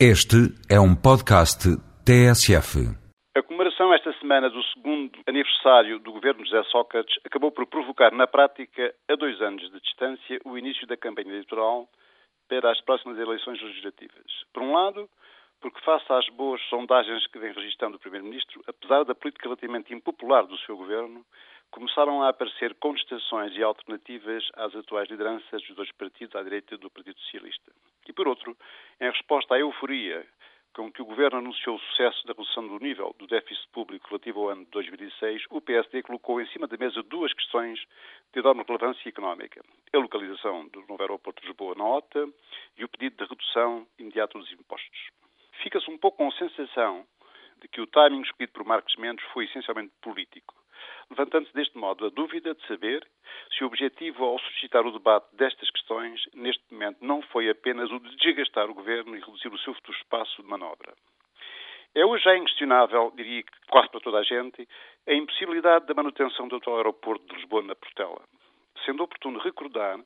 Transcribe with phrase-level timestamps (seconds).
[0.00, 1.70] Este é um podcast
[2.02, 2.82] TSF.
[3.36, 8.26] A comemoração esta semana do segundo aniversário do governo José Sócrates acabou por provocar na
[8.26, 11.88] prática, a dois anos de distância, o início da campanha eleitoral
[12.48, 14.26] para as próximas eleições legislativas.
[14.52, 15.08] Por um lado,
[15.60, 20.44] porque face às boas sondagens que vem registrando o Primeiro-Ministro, apesar da política relativamente impopular
[20.44, 21.24] do seu governo,
[21.74, 26.88] começaram a aparecer contestações e alternativas às atuais lideranças dos dois partidos à direita do
[26.88, 27.72] Partido Socialista.
[28.06, 28.56] E por outro,
[29.00, 30.24] em resposta à euforia
[30.72, 34.42] com que o Governo anunciou o sucesso da redução do nível do déficit público relativo
[34.42, 37.80] ao ano de 2006, o PSD colocou em cima da mesa duas questões
[38.32, 39.60] de enorme relevância económica.
[39.92, 42.28] A localização do novo aeroporto de Lisboa na OTA
[42.78, 45.10] e o pedido de redução imediata dos impostos.
[45.60, 47.04] Fica-se um pouco com a sensação
[47.60, 50.54] de que o timing escolhido por Marcos Mendes foi essencialmente político
[51.10, 53.06] levantando-se deste modo a dúvida de saber
[53.56, 57.98] se o objetivo ao suscitar o debate destas questões, neste momento, não foi apenas o
[57.98, 60.94] de desgastar o governo e reduzir o seu futuro espaço de manobra.
[61.94, 64.68] É hoje já inquestionável, diria que quase para toda a gente,
[65.06, 68.22] a impossibilidade da manutenção do atual aeroporto de Lisboa na Portela.
[68.84, 70.00] Sendo oportuno recordar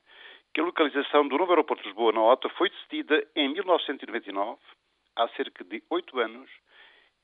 [0.53, 4.59] que a localização do novo aeroporto de Lisboa na OTA foi decidida em 1999,
[5.15, 6.49] há cerca de oito anos,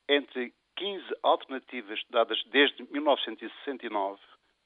[0.08, 4.20] entre 15 alternativas dadas desde 1969,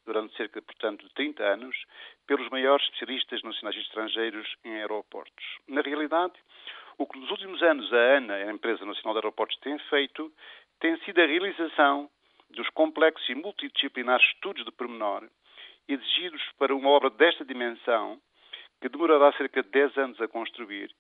[0.05, 1.77] durante cerca, portanto, de 30 anos,
[2.27, 5.45] pelos maiores especialistas nacionais e estrangeiros em aeroportos.
[5.69, 6.35] Na realidade,
[6.99, 10.33] o que nos últimos anos a ANA, a Empresa Nacional de Aeroportos, tem feito
[10.81, 12.11] tem sido a realização
[12.51, 15.29] dos complexos e multidisciplinares estudos de pormenor
[15.87, 18.21] exigidos para uma obra desta dimensão,
[18.81, 20.91] que demorará cerca de 10 anos a construir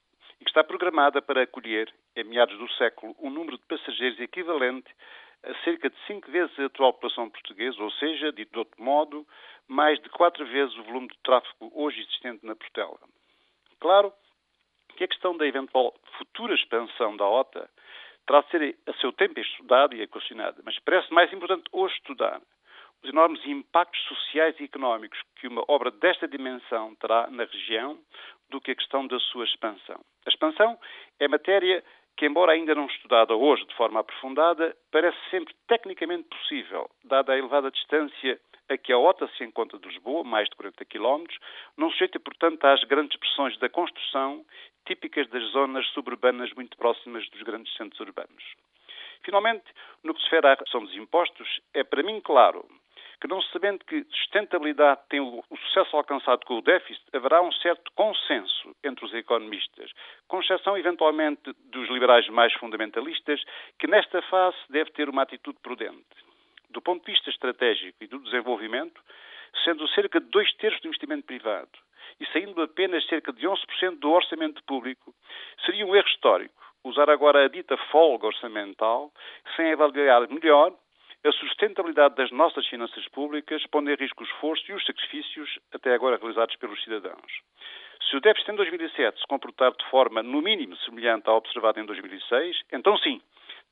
[0.40, 4.90] e que está programada para acolher, em meados do século, um número de passageiros equivalente
[5.42, 9.26] a cerca de cinco vezes a atual população portuguesa, ou seja, dito de outro modo,
[9.66, 12.98] mais de quatro vezes o volume de tráfego hoje existente na Portela.
[13.78, 14.12] Claro
[14.96, 17.70] que a questão da eventual futura expansão da OTA
[18.26, 22.40] terá de ser a seu tempo estudada e equacionada, mas parece mais importante hoje estudar
[23.02, 27.98] os enormes impactos sociais e económicos que uma obra desta dimensão terá na região
[28.50, 30.00] do que a questão da sua expansão.
[30.26, 30.78] A expansão
[31.18, 31.82] é matéria
[32.16, 37.38] que, embora ainda não estudada hoje de forma aprofundada, parece sempre tecnicamente possível, dada a
[37.38, 38.38] elevada distância
[38.68, 41.24] a que a OTA se encontra de Lisboa, mais de 40 km,
[41.76, 44.44] não sujeita, portanto, às grandes pressões da construção
[44.86, 48.44] típicas das zonas suburbanas muito próximas dos grandes centros urbanos.
[49.22, 49.64] Finalmente,
[50.04, 52.64] no que se refere à redução dos impostos, é para mim claro
[53.20, 57.92] que, não sabendo que sustentabilidade tem o, sucesso alcançado com o déficit, haverá um certo
[57.92, 59.90] consenso entre os economistas,
[60.26, 63.42] com exceção eventualmente dos liberais mais fundamentalistas,
[63.78, 66.06] que nesta fase deve ter uma atitude prudente.
[66.70, 69.00] Do ponto de vista estratégico e do desenvolvimento,
[69.64, 71.70] sendo cerca de dois terços do investimento privado
[72.18, 75.14] e saindo apenas cerca de 11% do orçamento público,
[75.66, 76.54] seria um erro histórico
[76.84, 79.12] usar agora a dita folga orçamental
[79.56, 80.72] sem avaliar melhor
[81.24, 85.94] a sustentabilidade das nossas finanças públicas, pondo em risco o esforço e os sacrifícios até
[85.94, 87.40] agora realizados pelos cidadãos.
[88.08, 91.84] Se o déficit em 2007 se comportar de forma, no mínimo, semelhante à observada em
[91.84, 93.20] 2006, então sim,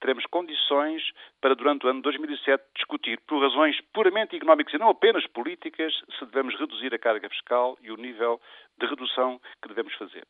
[0.01, 1.03] teremos condições
[1.41, 6.27] para, durante o ano 2007, discutir, por razões puramente económicas e não apenas políticas, se
[6.27, 8.41] devemos reduzir a carga fiscal e o nível
[8.79, 10.25] de redução que devemos fazer.